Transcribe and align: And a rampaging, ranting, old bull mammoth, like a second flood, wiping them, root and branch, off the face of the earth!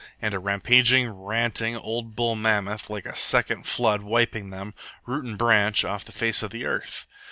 And 0.19 0.33
a 0.33 0.39
rampaging, 0.39 1.11
ranting, 1.11 1.77
old 1.77 2.15
bull 2.15 2.35
mammoth, 2.35 2.89
like 2.89 3.05
a 3.05 3.15
second 3.15 3.67
flood, 3.67 4.01
wiping 4.01 4.49
them, 4.49 4.73
root 5.05 5.25
and 5.25 5.37
branch, 5.37 5.85
off 5.85 6.05
the 6.05 6.11
face 6.11 6.41
of 6.41 6.49
the 6.49 6.65
earth! 6.65 7.05